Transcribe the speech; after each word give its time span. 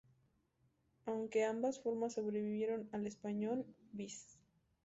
Aunque 1.05 1.43
ambas 1.45 1.79
formas 1.79 2.13
sobrevivieron 2.15 2.89
en 2.91 3.01
el 3.01 3.05
español, 3.05 3.67
viz. 3.91 4.35